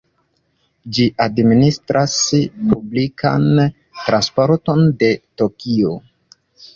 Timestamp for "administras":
1.25-2.15